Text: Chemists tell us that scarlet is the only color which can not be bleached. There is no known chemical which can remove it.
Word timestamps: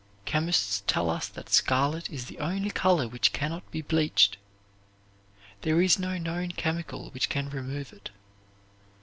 Chemists 0.25 0.81
tell 0.87 1.11
us 1.11 1.27
that 1.27 1.51
scarlet 1.51 2.09
is 2.09 2.25
the 2.25 2.39
only 2.39 2.71
color 2.71 3.07
which 3.07 3.31
can 3.33 3.51
not 3.51 3.69
be 3.69 3.83
bleached. 3.83 4.37
There 5.61 5.79
is 5.79 5.99
no 5.99 6.17
known 6.17 6.53
chemical 6.53 7.11
which 7.11 7.29
can 7.29 7.51
remove 7.51 7.93
it. 7.93 8.09